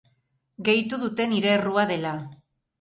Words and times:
Gehitu 0.69 0.99
dute 1.05 1.29
nire 1.35 1.55
errua 1.61 1.87
dela. 1.95 2.19